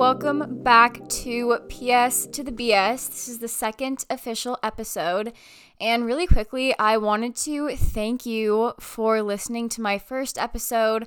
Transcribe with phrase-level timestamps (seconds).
[0.00, 3.10] welcome back to PS to the BS.
[3.10, 5.34] This is the second official episode.
[5.78, 11.06] And really quickly, I wanted to thank you for listening to my first episode.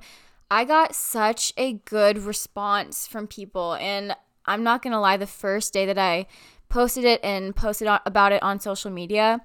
[0.51, 5.73] I got such a good response from people, and I'm not gonna lie, the first
[5.73, 6.27] day that I
[6.69, 9.41] posted it and posted about it on social media,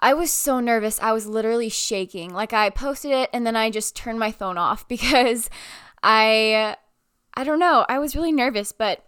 [0.00, 0.98] I was so nervous.
[1.02, 2.32] I was literally shaking.
[2.32, 5.50] Like I posted it and then I just turned my phone off because
[6.02, 6.76] I
[7.36, 9.04] I don't know, I was really nervous, but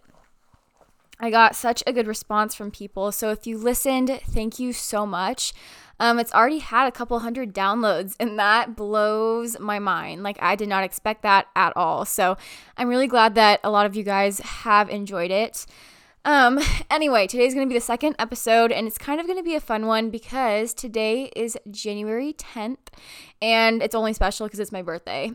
[1.19, 3.11] I got such a good response from people.
[3.11, 5.53] So if you listened, thank you so much.
[5.99, 10.23] Um, it's already had a couple hundred downloads, and that blows my mind.
[10.23, 12.05] Like, I did not expect that at all.
[12.05, 12.37] So,
[12.77, 15.65] I'm really glad that a lot of you guys have enjoyed it.
[16.25, 16.59] Um,
[16.91, 19.85] anyway, today's gonna be the second episode, and it's kind of gonna be a fun
[19.85, 22.77] one because today is January 10th,
[23.41, 25.31] and it's only special because it's my birthday.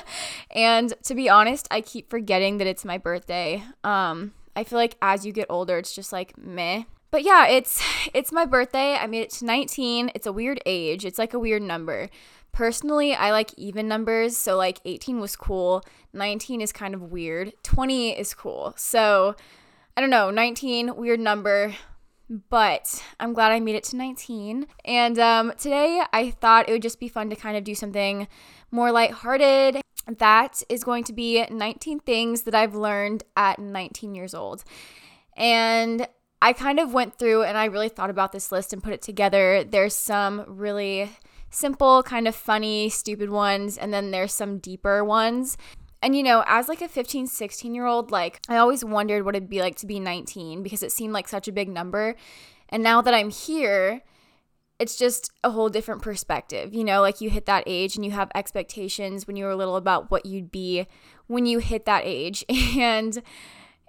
[0.50, 3.62] and to be honest, I keep forgetting that it's my birthday.
[3.82, 6.84] Um, I feel like as you get older, it's just like meh.
[7.10, 7.80] But yeah, it's
[8.14, 8.96] it's my birthday.
[8.96, 10.10] I made it to 19.
[10.14, 11.04] It's a weird age.
[11.04, 12.08] It's like a weird number.
[12.52, 15.82] Personally, I like even numbers, so like 18 was cool.
[16.12, 17.52] 19 is kind of weird.
[17.64, 18.74] 20 is cool.
[18.76, 19.34] So
[19.96, 21.72] I don't know, 19, weird number,
[22.28, 24.66] but I'm glad I made it to 19.
[24.84, 28.26] And um, today I thought it would just be fun to kind of do something
[28.72, 29.80] more lighthearted.
[30.18, 34.64] That is going to be 19 things that I've learned at 19 years old.
[35.36, 36.08] And
[36.42, 39.00] I kind of went through and I really thought about this list and put it
[39.00, 39.62] together.
[39.62, 41.08] There's some really
[41.50, 45.56] simple, kind of funny, stupid ones, and then there's some deeper ones.
[46.04, 49.34] And you know, as like a 15, 16 year old, like I always wondered what
[49.34, 52.14] it'd be like to be 19 because it seemed like such a big number.
[52.68, 54.02] And now that I'm here,
[54.78, 56.74] it's just a whole different perspective.
[56.74, 59.76] You know, like you hit that age and you have expectations when you were little
[59.76, 60.86] about what you'd be
[61.26, 62.44] when you hit that age.
[62.76, 63.22] And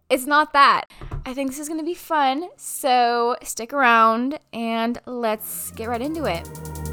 [0.10, 0.86] it's not that.
[1.26, 2.48] I think this is going to be fun.
[2.56, 6.85] So stick around and let's get right into it.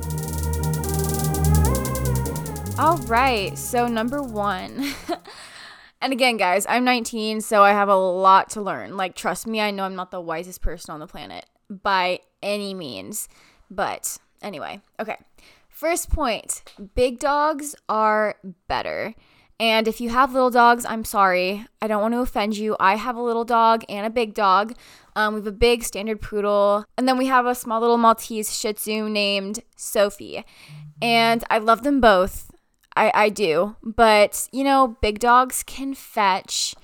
[2.78, 4.92] All right, so number one.
[6.00, 8.96] and again, guys, I'm 19, so I have a lot to learn.
[8.96, 12.74] Like, trust me, I know I'm not the wisest person on the planet by any
[12.74, 13.28] means.
[13.70, 15.16] But anyway, okay.
[15.68, 16.62] First point
[16.94, 18.36] big dogs are
[18.68, 19.14] better.
[19.60, 21.66] And if you have little dogs, I'm sorry.
[21.80, 22.76] I don't want to offend you.
[22.80, 24.74] I have a little dog and a big dog.
[25.14, 26.84] Um, we have a big standard poodle.
[26.98, 30.44] And then we have a small little Maltese Shih Tzu named Sophie.
[31.00, 32.51] And I love them both.
[32.96, 33.76] I, I do.
[33.82, 36.74] But, you know, big dogs can fetch.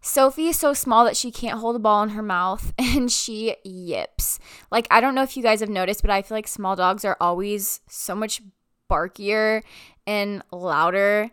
[0.00, 3.56] Sophie is so small that she can't hold a ball in her mouth and she
[3.64, 4.38] yips.
[4.70, 7.04] Like, I don't know if you guys have noticed, but I feel like small dogs
[7.04, 8.42] are always so much
[8.88, 9.62] barkier
[10.06, 11.30] and louder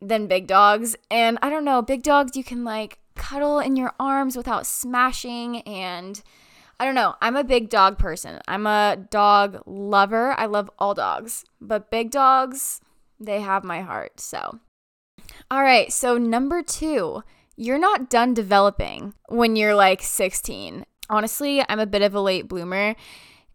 [0.00, 0.96] than big dogs.
[1.10, 5.62] And I don't know, big dogs you can like cuddle in your arms without smashing
[5.62, 6.22] and
[6.78, 7.14] I don't know.
[7.22, 8.40] I'm a big dog person.
[8.46, 10.32] I'm a dog lover.
[10.32, 11.44] I love all dogs.
[11.58, 12.80] But big dogs,
[13.18, 14.20] they have my heart.
[14.20, 14.60] So,
[15.50, 15.92] all right.
[15.92, 17.22] So, number two,
[17.56, 20.84] you're not done developing when you're like 16.
[21.08, 22.94] Honestly, I'm a bit of a late bloomer.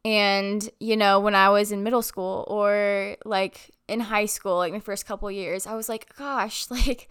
[0.04, 4.74] And, you know, when I was in middle school or like in high school, like
[4.74, 7.10] my first couple years, I was like, gosh, like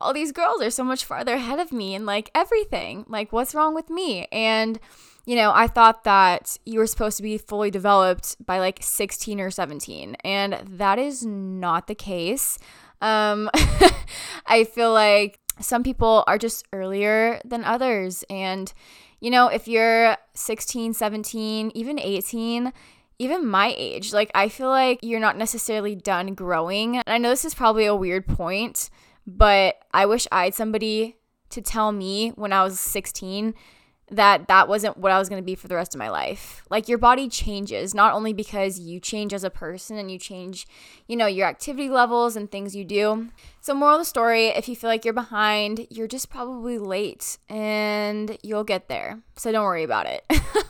[0.00, 3.04] all these girls are so much farther ahead of me and like everything.
[3.08, 4.26] Like, what's wrong with me?
[4.32, 4.80] And,
[5.24, 9.40] you know, I thought that you were supposed to be fully developed by like 16
[9.40, 12.58] or 17, and that is not the case.
[13.00, 13.50] Um,
[14.46, 18.24] I feel like some people are just earlier than others.
[18.28, 18.72] And,
[19.20, 22.72] you know, if you're 16, 17, even 18,
[23.18, 26.96] even my age, like I feel like you're not necessarily done growing.
[26.96, 28.90] And I know this is probably a weird point,
[29.26, 31.16] but I wish I had somebody
[31.50, 33.54] to tell me when I was 16
[34.10, 36.62] that that wasn't what I was going to be for the rest of my life.
[36.68, 40.66] Like your body changes not only because you change as a person and you change,
[41.06, 43.28] you know, your activity levels and things you do.
[43.62, 47.38] So moral of the story, if you feel like you're behind, you're just probably late
[47.48, 49.20] and you'll get there.
[49.36, 50.24] So don't worry about it.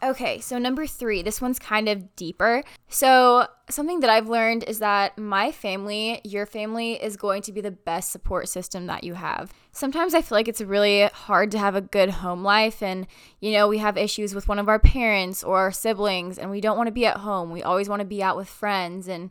[0.00, 2.62] Okay, so number three, this one's kind of deeper.
[2.88, 7.60] So, something that I've learned is that my family, your family, is going to be
[7.60, 9.52] the best support system that you have.
[9.72, 13.08] Sometimes I feel like it's really hard to have a good home life, and
[13.40, 16.60] you know, we have issues with one of our parents or our siblings, and we
[16.60, 17.50] don't want to be at home.
[17.50, 19.30] We always want to be out with friends and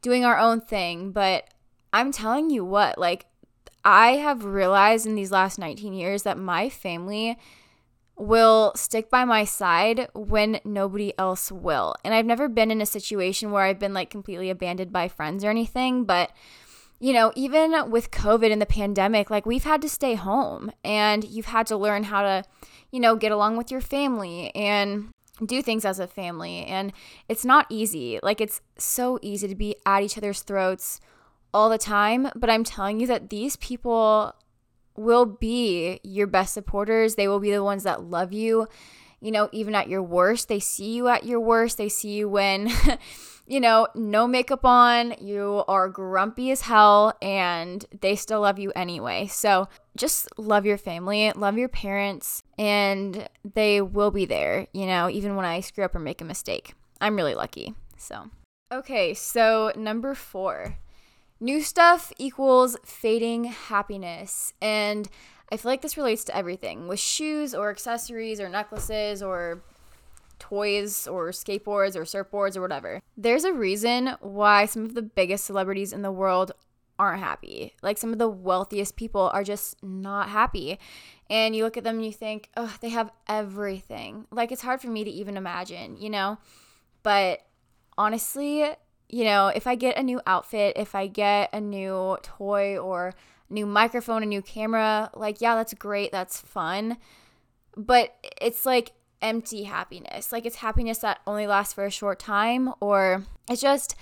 [0.00, 1.12] doing our own thing.
[1.12, 1.52] But
[1.96, 3.24] I'm telling you what, like,
[3.82, 7.38] I have realized in these last 19 years that my family
[8.18, 11.94] will stick by my side when nobody else will.
[12.04, 15.42] And I've never been in a situation where I've been like completely abandoned by friends
[15.42, 16.32] or anything, but
[17.00, 21.24] you know, even with COVID and the pandemic, like we've had to stay home and
[21.24, 22.44] you've had to learn how to,
[22.90, 25.08] you know, get along with your family and
[25.44, 26.64] do things as a family.
[26.64, 26.92] And
[27.26, 28.20] it's not easy.
[28.22, 31.00] Like it's so easy to be at each other's throats
[31.56, 32.28] all the time.
[32.36, 34.34] But I'm telling you that these people
[34.94, 37.14] will be your best supporters.
[37.14, 38.68] They will be the ones that love you,
[39.20, 40.48] you know, even at your worst.
[40.48, 41.78] They see you at your worst.
[41.78, 42.70] They see you when.
[43.46, 48.72] you know, no makeup on, you are grumpy as hell, and they still love you
[48.74, 49.28] anyway.
[49.28, 55.08] So just love your family, love your parents, and they will be there, you know,
[55.08, 56.74] even when I screw up or make a mistake.
[57.00, 57.74] I'm really lucky.
[57.96, 58.30] So,
[58.72, 60.76] okay, so number four
[61.40, 64.52] new stuff equals fading happiness.
[64.60, 65.08] And
[65.50, 69.62] I feel like this relates to everything with shoes or accessories or necklaces or
[70.38, 73.00] toys or skateboards or surfboards or whatever.
[73.16, 76.52] There's a reason why some of the biggest celebrities in the world
[76.98, 77.74] aren't happy.
[77.82, 80.78] Like some of the wealthiest people are just not happy.
[81.28, 84.26] And you look at them and you think, oh, they have everything.
[84.30, 86.38] Like it's hard for me to even imagine, you know?
[87.02, 87.40] But
[87.98, 88.70] honestly,
[89.08, 93.14] you know, if I get a new outfit, if I get a new toy or
[93.48, 96.12] new microphone, a new camera, like, yeah, that's great.
[96.12, 96.96] That's fun.
[97.76, 98.92] But it's like
[99.22, 100.32] empty happiness.
[100.32, 103.94] Like it's happiness that only lasts for a short time or it's just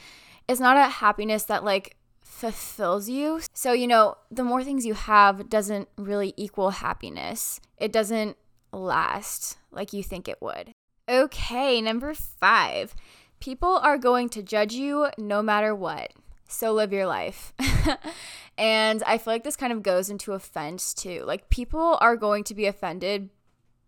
[0.48, 3.40] it's not a happiness that like fulfills you.
[3.52, 7.60] So, you know, the more things you have doesn't really equal happiness.
[7.78, 8.36] It doesn't
[8.72, 10.72] last like you think it would.
[11.08, 12.94] Okay, number 5.
[13.40, 16.12] People are going to judge you no matter what.
[16.48, 17.52] So live your life.
[18.58, 21.24] and I feel like this kind of goes into offense too.
[21.26, 23.30] Like people are going to be offended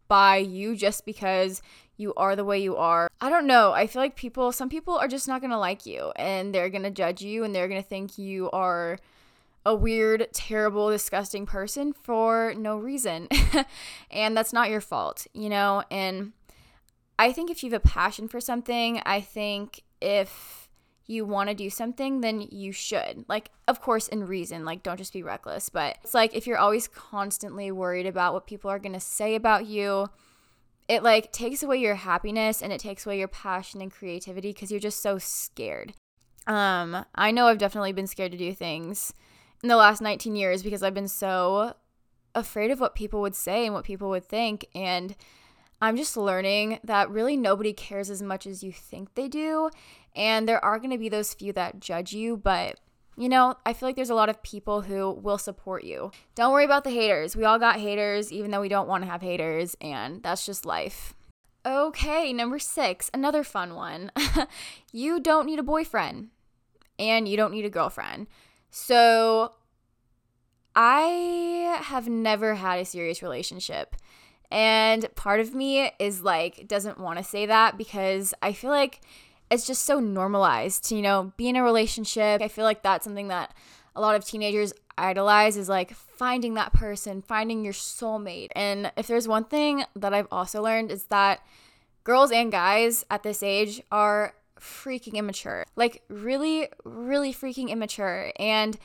[0.09, 1.63] by you just because
[1.97, 3.09] you are the way you are.
[3.21, 3.73] I don't know.
[3.73, 6.71] I feel like people, some people are just not going to like you and they're
[6.71, 8.99] going to judge you and they're going to think you are
[9.65, 13.29] a weird, terrible, disgusting person for no reason.
[14.11, 15.83] and that's not your fault, you know?
[15.91, 16.33] And
[17.19, 20.69] I think if you have a passion for something, I think if
[21.07, 23.25] you want to do something, then you should.
[23.29, 24.65] Like, of course, in reason.
[24.65, 25.69] Like, don't just be reckless.
[25.69, 29.35] But it's like if you're always constantly worried about what people are going to say
[29.35, 30.09] about you,
[30.89, 34.71] it like takes away your happiness and it takes away your passion and creativity because
[34.71, 35.95] you're just so scared.
[36.47, 39.13] Um, I know I've definitely been scared to do things
[39.63, 41.75] in the last 19 years because I've been so
[42.35, 44.67] afraid of what people would say and what people would think.
[44.75, 45.17] And
[45.81, 49.71] I'm just learning that really nobody cares as much as you think they do.
[50.15, 52.81] And there are going to be those few that judge you, but
[53.19, 56.11] you know, I feel like there's a lot of people who will support you.
[56.35, 57.35] Don't worry about the haters.
[57.35, 60.67] We all got haters, even though we don't want to have haters, and that's just
[60.67, 61.15] life.
[61.65, 64.13] Okay, number six, another fun one.
[64.93, 66.29] you don't need a boyfriend
[66.99, 68.27] and you don't need a girlfriend.
[68.71, 69.55] So,
[70.77, 73.97] I have never had a serious relationship.
[74.51, 79.01] And part of me is like, doesn't want to say that because I feel like
[79.51, 82.43] it's just so normalized to, you know, be in a relationship.
[82.43, 83.55] I feel like that's something that
[83.95, 88.49] a lot of teenagers idolize is like finding that person, finding your soulmate.
[88.55, 91.41] And if there's one thing that I've also learned is that
[92.05, 95.65] girls and guys at this age are freaking immature.
[95.77, 98.79] Like really really freaking immature and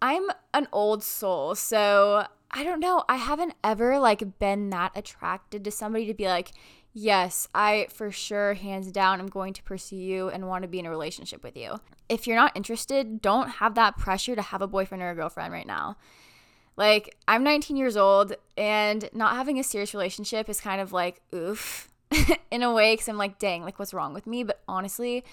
[0.00, 1.54] I'm an old soul.
[1.54, 3.04] So I don't know.
[3.08, 6.52] I haven't ever like been that attracted to somebody to be like,
[6.94, 10.78] yes, I for sure, hands down, I'm going to pursue you and want to be
[10.78, 11.80] in a relationship with you.
[12.08, 15.52] If you're not interested, don't have that pressure to have a boyfriend or a girlfriend
[15.52, 15.96] right now.
[16.76, 21.20] Like, I'm 19 years old and not having a serious relationship is kind of like,
[21.34, 21.90] oof,
[22.50, 24.44] in a way, because I'm like, dang, like, what's wrong with me?
[24.44, 25.24] But honestly,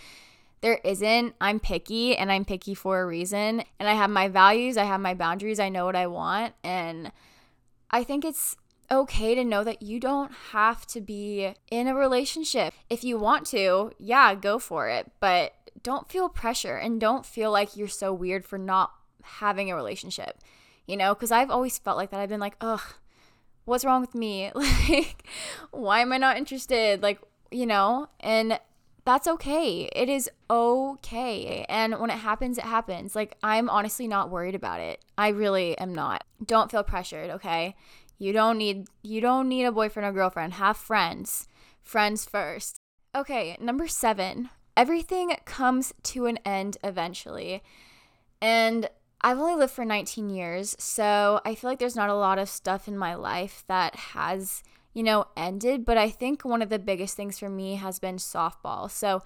[0.66, 1.36] there isn't.
[1.40, 3.64] I'm picky and I'm picky for a reason.
[3.80, 6.56] And I have my values, I have my boundaries, I know what I want.
[6.64, 7.12] And
[7.92, 8.58] I think it's
[8.90, 12.74] okay to know that you don't have to be in a relationship.
[12.90, 15.12] If you want to, yeah, go for it.
[15.20, 15.54] But
[15.84, 18.92] don't feel pressure and don't feel like you're so weird for not
[19.22, 20.40] having a relationship.
[20.88, 22.20] You know, because I've always felt like that.
[22.20, 22.96] I've been like, ugh,
[23.66, 24.52] what's wrong with me?
[24.56, 25.28] Like,
[25.70, 27.04] why am I not interested?
[27.04, 28.60] Like, you know, and
[29.06, 29.88] that's okay.
[29.96, 31.66] It is okay.
[31.70, 33.16] And when it happens, it happens.
[33.16, 35.00] Like, I'm honestly not worried about it.
[35.18, 36.24] I really am not.
[36.44, 37.76] Don't feel pressured, okay?
[38.18, 40.54] You don't need you don't need a boyfriend or girlfriend.
[40.54, 41.48] Have friends.
[41.84, 42.80] Friends first.
[43.16, 44.50] Okay, number 7.
[44.76, 47.62] Everything comes to an end eventually.
[48.42, 48.90] And
[49.22, 52.50] I've only lived for 19 years, so I feel like there's not a lot of
[52.50, 54.64] stuff in my life that has
[54.96, 55.86] you know, ended.
[55.86, 58.90] But I think one of the biggest things for me has been softball.
[58.90, 59.22] So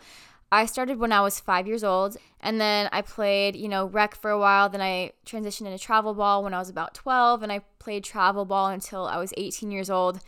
[0.51, 4.15] I started when I was five years old, and then I played, you know, rec
[4.15, 4.67] for a while.
[4.67, 8.45] Then I transitioned into travel ball when I was about 12, and I played travel
[8.45, 10.19] ball until I was 18 years old.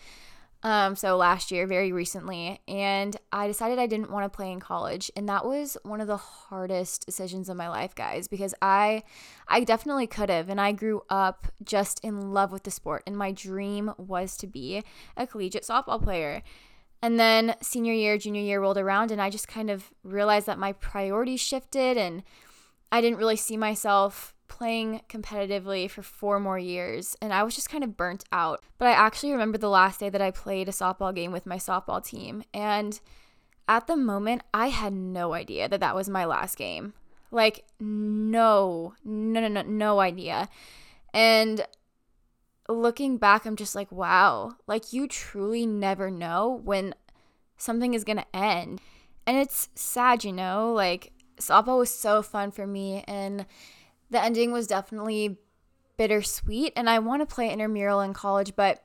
[0.63, 4.59] Um, so last year, very recently, and I decided I didn't want to play in
[4.59, 9.01] college, and that was one of the hardest decisions of my life, guys, because I,
[9.47, 13.17] I definitely could have, and I grew up just in love with the sport, and
[13.17, 14.83] my dream was to be
[15.17, 16.43] a collegiate softball player.
[17.01, 20.59] And then senior year, junior year rolled around, and I just kind of realized that
[20.59, 22.21] my priorities shifted, and
[22.91, 27.69] I didn't really see myself playing competitively for four more years and I was just
[27.69, 28.61] kind of burnt out.
[28.77, 31.55] But I actually remember the last day that I played a softball game with my
[31.55, 32.43] softball team.
[32.53, 32.99] And
[33.69, 36.93] at the moment, I had no idea that that was my last game.
[37.31, 40.49] Like, no, no, no, no, no idea.
[41.13, 41.65] And
[42.67, 46.93] looking back, I'm just like, wow, like you truly never know when
[47.55, 48.81] something is going to end.
[49.25, 53.05] And it's sad, you know, like softball was so fun for me.
[53.07, 53.45] And
[54.11, 55.37] the ending was definitely
[55.97, 58.83] bittersweet and I want to play intramural in college, but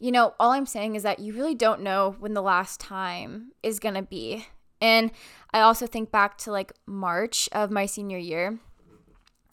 [0.00, 3.52] you know, all I'm saying is that you really don't know when the last time
[3.62, 4.46] is going to be.
[4.80, 5.12] And
[5.52, 8.58] I also think back to like March of my senior year.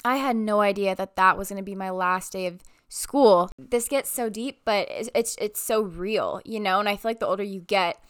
[0.04, 3.50] I had no idea that that was going to be my last day of school.
[3.58, 6.80] This gets so deep, but it's, it's it's so real, you know?
[6.80, 8.04] And I feel like the older you get,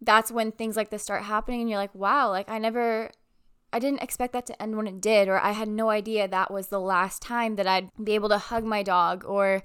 [0.00, 3.10] that's when things like this start happening and you're like, "Wow, like I never
[3.74, 6.52] I didn't expect that to end when it did, or I had no idea that
[6.52, 9.64] was the last time that I'd be able to hug my dog or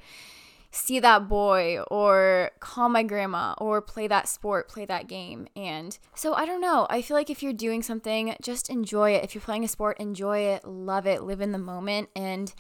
[0.72, 5.48] see that boy or call my grandma or play that sport, play that game.
[5.56, 6.88] And so I don't know.
[6.90, 9.24] I feel like if you're doing something, just enjoy it.
[9.24, 12.52] If you're playing a sport, enjoy it, love it, live in the moment, and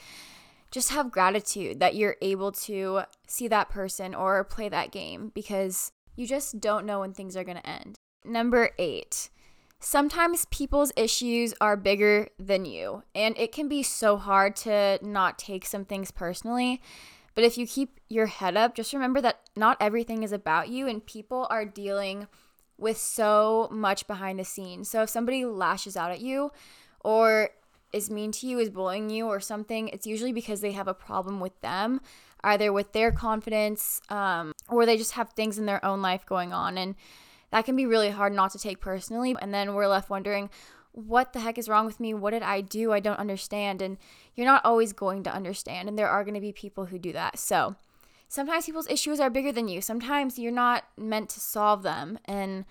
[0.69, 5.91] just have gratitude that you're able to see that person or play that game because
[6.15, 7.97] you just don't know when things are going to end.
[8.23, 9.31] Number eight
[9.81, 15.39] Sometimes people's issues are bigger than you, and it can be so hard to not
[15.39, 16.81] take some things personally.
[17.33, 20.87] But if you keep your head up, just remember that not everything is about you,
[20.87, 22.27] and people are dealing
[22.77, 24.89] with so much behind the scenes.
[24.89, 26.51] So if somebody lashes out at you
[27.01, 27.51] or
[27.93, 30.93] is mean to you, is bullying you, or something, it's usually because they have a
[30.93, 32.01] problem with them,
[32.43, 36.51] either with their confidence um, or they just have things in their own life going
[36.51, 36.77] on.
[36.77, 36.95] And
[37.51, 39.35] that can be really hard not to take personally.
[39.41, 40.49] And then we're left wondering,
[40.91, 42.13] what the heck is wrong with me?
[42.13, 42.91] What did I do?
[42.91, 43.81] I don't understand.
[43.81, 43.97] And
[44.35, 45.87] you're not always going to understand.
[45.87, 47.39] And there are going to be people who do that.
[47.39, 47.75] So
[48.27, 49.81] sometimes people's issues are bigger than you.
[49.81, 52.19] Sometimes you're not meant to solve them.
[52.25, 52.65] And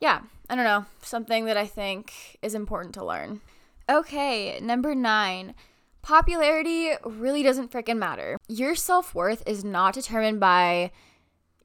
[0.00, 3.40] yeah, I don't know, something that I think is important to learn.
[3.90, 5.54] Okay, number nine.
[6.02, 8.38] Popularity really doesn't freaking matter.
[8.46, 10.90] Your self worth is not determined by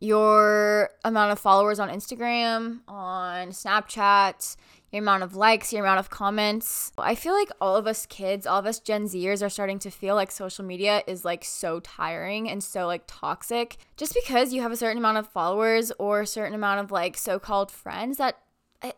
[0.03, 4.57] your amount of followers on Instagram, on Snapchat,
[4.91, 6.91] your amount of likes, your amount of comments.
[6.97, 9.89] I feel like all of us kids, all of us Gen Zers are starting to
[9.89, 13.77] feel like social media is like so tiring and so like toxic.
[13.95, 17.15] Just because you have a certain amount of followers or a certain amount of like
[17.15, 18.39] so called friends that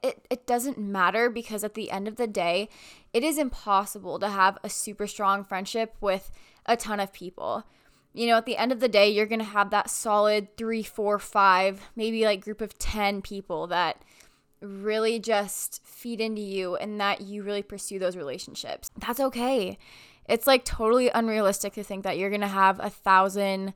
[0.02, 2.68] it, it doesn't matter because at the end of the day,
[3.14, 6.32] it is impossible to have a super strong friendship with
[6.66, 7.64] a ton of people
[8.16, 10.84] you know, at the end of the day, you're going to have that solid three,
[10.84, 14.02] four, five, maybe like group of 10 people that
[14.62, 18.90] really just feed into you and that you really pursue those relationships.
[18.98, 19.78] That's okay.
[20.30, 23.74] It's like totally unrealistic to think that you're going to have a thousand,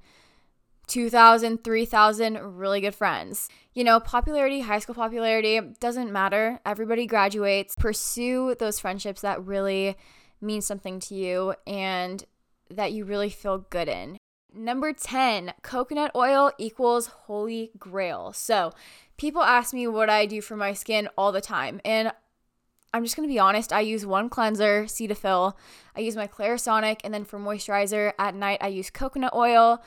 [0.87, 3.49] 2,000, 3,000 really good friends.
[3.73, 6.61] You know, popularity, high school popularity, doesn't matter.
[6.65, 7.75] Everybody graduates.
[7.77, 9.97] Pursue those friendships that really
[10.41, 12.23] mean something to you and
[12.71, 14.17] that you really feel good in.
[14.59, 18.33] Number 10, coconut oil equals holy grail.
[18.33, 18.73] So,
[19.15, 21.79] people ask me what I do for my skin all the time.
[21.85, 22.11] And
[22.93, 25.53] I'm just going to be honest, I use one cleanser, Cetaphil.
[25.95, 26.99] I use my Clarisonic.
[27.05, 29.81] And then for moisturizer at night, I use coconut oil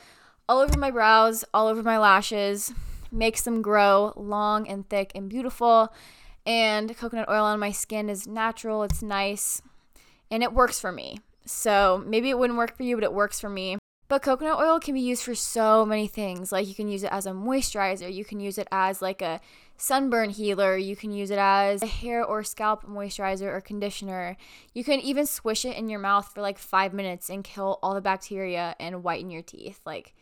[0.49, 2.73] all over my brows, all over my lashes.
[3.11, 5.93] Makes them grow long and thick and beautiful.
[6.47, 9.61] And coconut oil on my skin is natural, it's nice,
[10.31, 11.19] and it works for me.
[11.45, 13.77] So maybe it wouldn't work for you, but it works for me.
[14.13, 16.51] But coconut oil can be used for so many things.
[16.51, 19.41] Like you can use it as a moisturizer, you can use it as like a
[19.75, 24.37] sunburn healer, you can use it as a hair or scalp moisturizer or conditioner.
[24.71, 27.95] You can even swish it in your mouth for like 5 minutes and kill all
[27.95, 29.79] the bacteria and whiten your teeth.
[29.83, 30.13] Like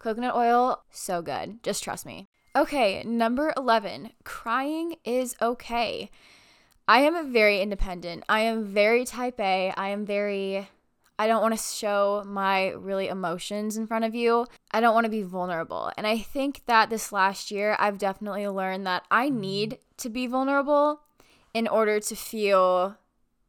[0.00, 1.62] coconut oil, so good.
[1.62, 2.26] Just trust me.
[2.56, 4.10] Okay, number 11.
[4.24, 6.10] Crying is okay.
[6.88, 8.24] I am very independent.
[8.28, 9.72] I am very type A.
[9.76, 10.66] I am very
[11.20, 14.46] I don't want to show my really emotions in front of you.
[14.70, 15.92] I don't want to be vulnerable.
[15.98, 20.26] And I think that this last year, I've definitely learned that I need to be
[20.26, 21.02] vulnerable
[21.52, 22.96] in order to feel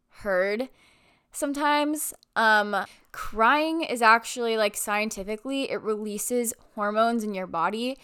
[0.10, 0.68] heard
[1.32, 2.14] sometimes.
[2.36, 2.76] Um,
[3.14, 7.98] crying is actually like scientifically, it releases hormones in your body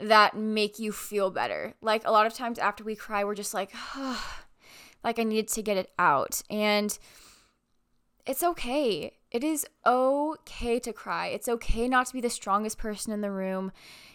[0.00, 1.74] that make you feel better.
[1.80, 4.24] Like a lot of times after we cry, we're just like, oh,
[5.02, 6.40] like I needed to get it out.
[6.48, 6.96] And
[8.28, 9.14] it's okay.
[9.30, 11.28] It is okay to cry.
[11.28, 13.72] It's okay not to be the strongest person in the room.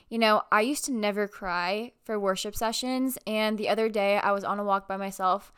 [0.08, 3.18] You know, I used to never cry for worship sessions.
[3.26, 5.52] And the other day I was on a walk by myself.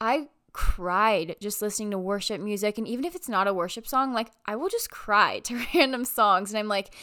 [0.00, 2.78] I cried just listening to worship music.
[2.78, 6.04] And even if it's not a worship song, like I will just cry to random
[6.04, 6.50] songs.
[6.50, 6.94] And I'm like,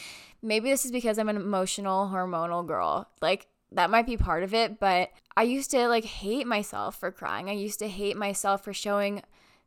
[0.42, 3.10] maybe this is because I'm an emotional, hormonal girl.
[3.22, 4.80] Like that might be part of it.
[4.80, 7.50] But I used to like hate myself for crying.
[7.50, 9.22] I used to hate myself for showing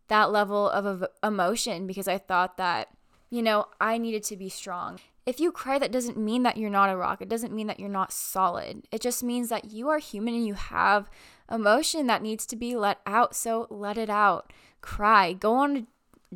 [0.09, 2.89] that level of emotion because I thought that,
[3.31, 5.01] you know, I needed to be strong.
[5.25, 7.21] If you cry, that doesn't mean that you're not a rock.
[7.21, 8.85] It doesn't mean that you're not solid.
[8.93, 11.11] It just means that you are human and you have
[11.51, 13.35] emotion that needs to be let out.
[13.35, 14.53] So let it out.
[14.81, 15.33] Cry.
[15.33, 15.87] Go on a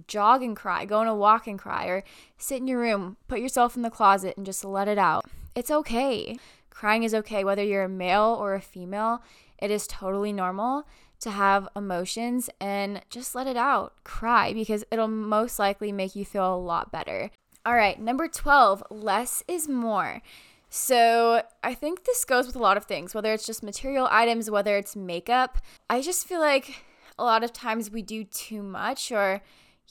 [0.08, 0.84] jog and cry.
[0.84, 1.86] Go on a walk and cry.
[1.86, 2.02] Or
[2.36, 5.26] sit in your room, put yourself in the closet and just let it out.
[5.54, 6.36] It's okay.
[6.70, 9.22] Crying is okay, whether you're a male or a female.
[9.58, 10.84] It is totally normal
[11.20, 13.94] to have emotions and just let it out.
[14.04, 17.30] Cry because it'll most likely make you feel a lot better.
[17.64, 20.22] All right, number 12, less is more.
[20.70, 24.50] So I think this goes with a lot of things, whether it's just material items,
[24.50, 25.58] whether it's makeup.
[25.90, 26.84] I just feel like
[27.18, 29.42] a lot of times we do too much or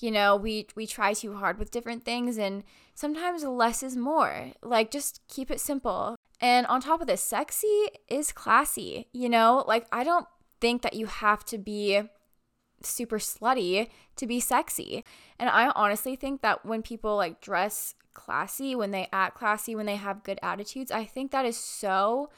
[0.02, 2.64] you know, we we try too hard with different things and
[2.96, 4.52] sometimes less is more.
[4.62, 6.16] Like just keep it simple.
[6.42, 9.66] And on top of this, sexy is classy, you know?
[9.68, 10.26] Like I don't
[10.62, 12.02] think that you have to be
[12.82, 15.04] super slutty to be sexy.
[15.38, 19.86] And I honestly think that when people like dress classy, when they act classy, when
[19.86, 22.30] they have good attitudes, I think that is so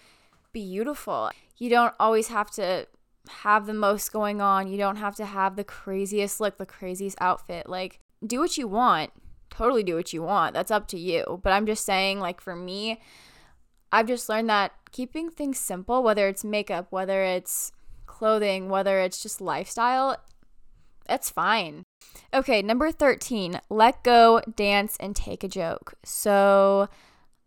[0.53, 1.31] beautiful.
[1.57, 2.87] You don't always have to
[3.29, 4.67] have the most going on.
[4.67, 7.69] You don't have to have the craziest look, the craziest outfit.
[7.69, 9.11] Like, do what you want.
[9.49, 10.53] Totally do what you want.
[10.53, 11.39] That's up to you.
[11.43, 13.01] But I'm just saying, like, for me,
[13.91, 17.71] I've just learned that keeping things simple, whether it's makeup, whether it's
[18.21, 20.15] clothing, whether it's just lifestyle,
[21.07, 21.85] that's fine.
[22.31, 25.95] Okay, number 13, let go, dance, and take a joke.
[26.05, 26.87] So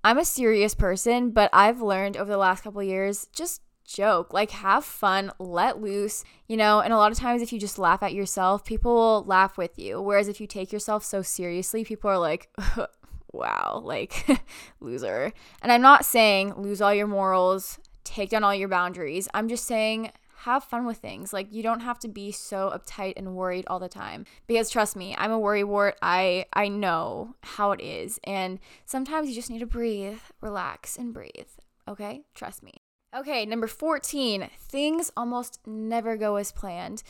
[0.03, 4.51] I'm a serious person, but I've learned over the last couple years just joke, like
[4.51, 6.81] have fun, let loose, you know.
[6.81, 9.79] And a lot of times, if you just laugh at yourself, people will laugh with
[9.79, 10.03] you.
[10.03, 12.51] Whereas if you take yourself so seriously, people are like,
[13.33, 14.27] wow, like
[14.81, 15.33] loser.
[15.63, 19.29] And I'm not saying lose all your morals, take down all your boundaries.
[19.35, 20.11] I'm just saying
[20.45, 21.33] have fun with things.
[21.33, 24.27] Like you don't have to be so uptight and worried all the time.
[24.47, 25.95] Because trust me, I'm a worrywart.
[26.03, 28.21] I I know how it is.
[28.25, 31.49] And sometimes you just need to breathe, relax and breathe.
[31.89, 32.23] Okay?
[32.35, 32.75] Trust me.
[33.17, 34.51] Okay, number 14.
[34.59, 37.03] Things almost never go as planned.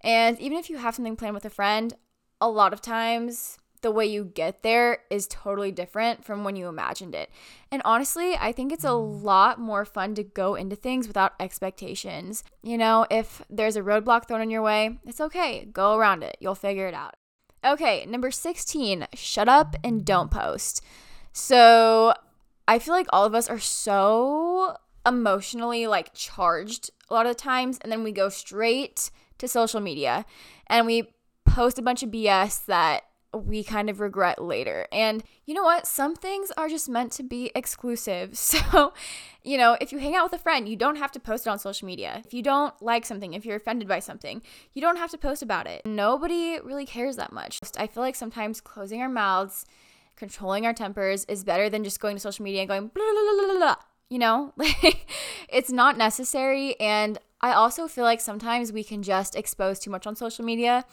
[0.00, 1.94] And even if you have something planned with a friend,
[2.40, 6.68] a lot of times the way you get there is totally different from when you
[6.68, 7.30] imagined it.
[7.70, 9.22] And honestly, I think it's a mm.
[9.22, 12.44] lot more fun to go into things without expectations.
[12.62, 15.66] You know, if there's a roadblock thrown in your way, it's okay.
[15.72, 16.36] Go around it.
[16.40, 17.14] You'll figure it out.
[17.64, 20.82] Okay, number 16, shut up and don't post.
[21.32, 22.14] So,
[22.66, 27.42] I feel like all of us are so emotionally like charged a lot of the
[27.42, 30.24] times and then we go straight to social media
[30.68, 31.10] and we
[31.44, 34.86] post a bunch of BS that we kind of regret later.
[34.92, 35.86] And you know what?
[35.86, 38.38] Some things are just meant to be exclusive.
[38.50, 38.92] So,
[39.44, 41.50] you know, if you hang out with a friend, you don't have to post it
[41.50, 42.20] on social media.
[42.26, 44.42] If you don't like something, if you're offended by something,
[44.74, 45.86] you don't have to post about it.
[45.86, 47.60] Nobody really cares that much.
[47.78, 49.66] I feel like sometimes closing our mouths,
[50.16, 53.34] controlling our tempers is better than just going to social media and going blah, blah,
[53.34, 53.76] blah, blah, blah.
[54.08, 55.06] You know, like
[55.48, 56.78] it's not necessary.
[56.80, 60.84] And I also feel like sometimes we can just expose too much on social media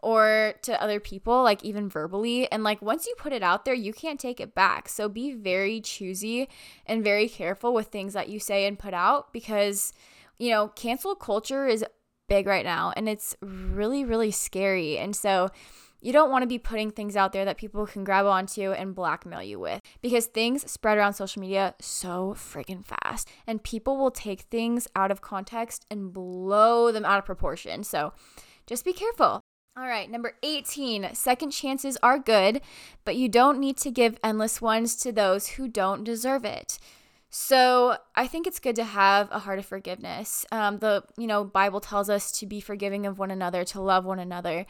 [0.00, 2.50] or to other people, like even verbally.
[2.52, 4.88] And like once you put it out there, you can't take it back.
[4.88, 6.48] So be very choosy
[6.86, 9.92] and very careful with things that you say and put out because,
[10.38, 11.84] you know, cancel culture is
[12.28, 14.98] big right now and it's really, really scary.
[14.98, 15.50] And so,
[16.00, 18.94] you don't want to be putting things out there that people can grab onto and
[18.94, 24.10] blackmail you with because things spread around social media so freaking fast and people will
[24.10, 27.82] take things out of context and blow them out of proportion.
[27.82, 28.12] So
[28.66, 29.40] just be careful.
[29.78, 31.10] All right, number 18.
[31.12, 32.62] Second chances are good,
[33.04, 36.78] but you don't need to give endless ones to those who don't deserve it.
[37.28, 40.46] So I think it's good to have a heart of forgiveness.
[40.50, 44.06] Um, the you know Bible tells us to be forgiving of one another, to love
[44.06, 44.64] one another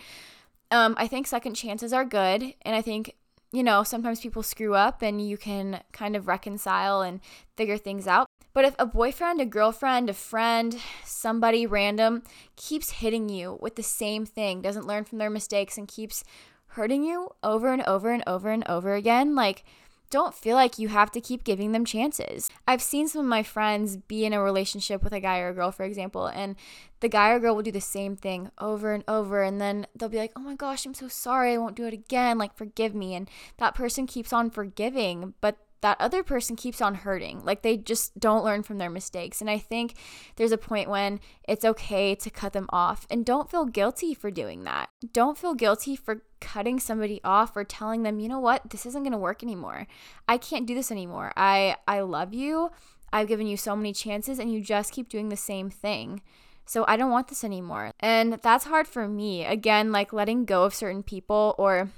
[0.70, 2.55] um, I think second chances are good.
[2.62, 3.14] And I think,
[3.52, 7.20] you know, sometimes people screw up and you can kind of reconcile and
[7.57, 8.26] figure things out.
[8.52, 12.22] But if a boyfriend, a girlfriend, a friend, somebody random
[12.57, 16.24] keeps hitting you with the same thing, doesn't learn from their mistakes, and keeps
[16.68, 19.62] hurting you over and over and over and over again, like,
[20.10, 22.50] don't feel like you have to keep giving them chances.
[22.66, 25.54] I've seen some of my friends be in a relationship with a guy or a
[25.54, 26.56] girl, for example, and
[27.00, 29.42] the guy or girl will do the same thing over and over.
[29.42, 31.54] And then they'll be like, oh my gosh, I'm so sorry.
[31.54, 32.38] I won't do it again.
[32.38, 33.14] Like, forgive me.
[33.14, 37.44] And that person keeps on forgiving, but that other person keeps on hurting.
[37.44, 39.40] Like they just don't learn from their mistakes.
[39.40, 39.94] And I think
[40.36, 44.30] there's a point when it's okay to cut them off and don't feel guilty for
[44.30, 44.88] doing that.
[45.12, 48.70] Don't feel guilty for cutting somebody off or telling them, "You know what?
[48.70, 49.86] This isn't going to work anymore.
[50.28, 51.32] I can't do this anymore.
[51.36, 52.70] I I love you.
[53.12, 56.22] I've given you so many chances and you just keep doing the same thing."
[56.68, 57.92] So I don't want this anymore.
[58.00, 59.44] And that's hard for me.
[59.44, 61.90] Again, like letting go of certain people or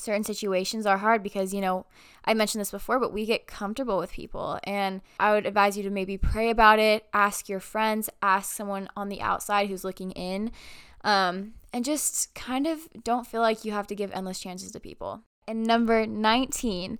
[0.00, 1.86] certain situations are hard because, you know,
[2.24, 4.58] I mentioned this before, but we get comfortable with people.
[4.64, 8.88] And I would advise you to maybe pray about it, ask your friends, ask someone
[8.96, 10.50] on the outside who's looking in,
[11.04, 14.80] um, and just kind of don't feel like you have to give endless chances to
[14.80, 15.22] people.
[15.46, 16.98] And number 19,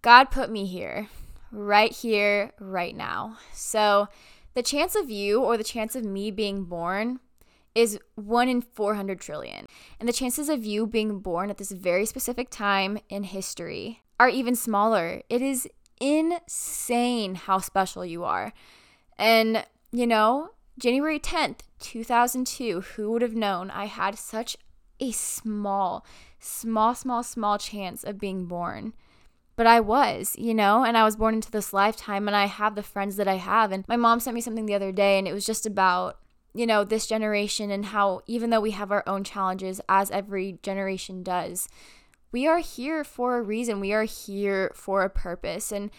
[0.00, 1.08] God put me here,
[1.50, 3.38] right here, right now.
[3.52, 4.08] So
[4.54, 7.20] the chance of you or the chance of me being born
[7.74, 9.66] is 1 in 400 trillion.
[9.98, 14.28] And the chances of you being born at this very specific time in history are
[14.28, 15.22] even smaller.
[15.28, 15.68] It is
[16.00, 18.52] insane how special you are.
[19.18, 24.56] And, you know, January 10th, 2002, who would have known I had such
[25.00, 26.04] a small,
[26.38, 28.94] small, small, small chance of being born?
[29.54, 32.74] But I was, you know, and I was born into this lifetime and I have
[32.74, 33.70] the friends that I have.
[33.70, 36.18] And my mom sent me something the other day and it was just about
[36.54, 40.58] you know, this generation and how even though we have our own challenges, as every
[40.62, 41.68] generation does,
[42.30, 43.80] we are here for a reason.
[43.80, 45.72] We are here for a purpose.
[45.72, 45.90] And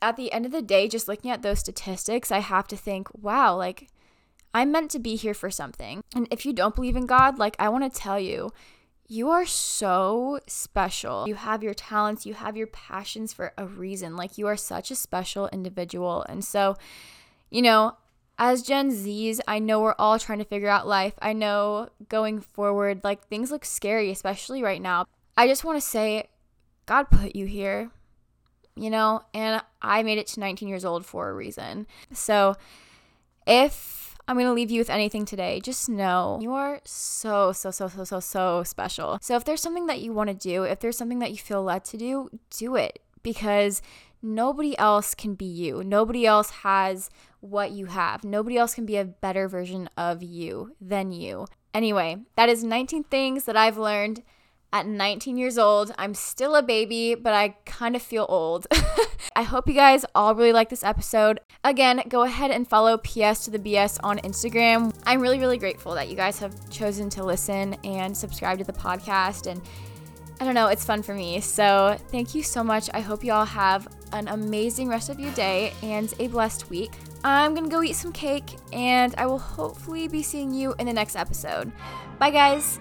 [0.00, 3.08] at the end of the day, just looking at those statistics, I have to think,
[3.14, 3.88] wow, like
[4.54, 6.02] I'm meant to be here for something.
[6.14, 8.52] And if you don't believe in God, like I want to tell you,
[9.08, 11.28] you are so special.
[11.28, 14.16] You have your talents, you have your passions for a reason.
[14.16, 16.24] Like you are such a special individual.
[16.28, 16.76] And so,
[17.50, 17.96] you know,
[18.42, 21.14] as Gen Zs, I know we're all trying to figure out life.
[21.22, 25.06] I know going forward, like things look scary, especially right now.
[25.36, 26.28] I just want to say,
[26.84, 27.92] God put you here,
[28.74, 31.86] you know, and I made it to 19 years old for a reason.
[32.12, 32.56] So
[33.46, 37.70] if I'm going to leave you with anything today, just know you are so, so,
[37.70, 39.20] so, so, so, so special.
[39.22, 41.62] So if there's something that you want to do, if there's something that you feel
[41.62, 43.82] led to do, do it because
[44.20, 45.84] nobody else can be you.
[45.84, 47.08] Nobody else has
[47.42, 48.24] what you have.
[48.24, 51.46] Nobody else can be a better version of you than you.
[51.74, 54.22] Anyway, that is 19 things that I've learned
[54.72, 55.92] at 19 years old.
[55.98, 58.66] I'm still a baby, but I kind of feel old.
[59.36, 61.40] I hope you guys all really like this episode.
[61.64, 64.94] Again, go ahead and follow PS to the BS on Instagram.
[65.04, 68.72] I'm really, really grateful that you guys have chosen to listen and subscribe to the
[68.72, 69.50] podcast.
[69.50, 69.60] And
[70.40, 71.40] I don't know, it's fun for me.
[71.40, 72.88] So thank you so much.
[72.94, 76.92] I hope you all have an amazing rest of your day and a blessed week.
[77.24, 80.92] I'm gonna go eat some cake, and I will hopefully be seeing you in the
[80.92, 81.72] next episode.
[82.18, 82.80] Bye, guys.